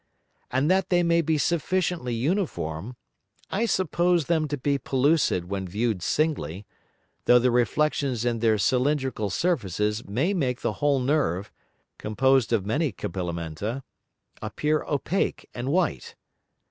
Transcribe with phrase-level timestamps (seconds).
[0.49, 2.95] And that they may be sufficiently uniform,
[3.51, 6.65] I suppose them to be pellucid when view'd singly,
[7.25, 11.51] tho' the Reflexions in their cylindrical Surfaces may make the whole Nerve
[11.99, 13.83] (composed of many Capillamenta)
[14.41, 16.15] appear opake and white.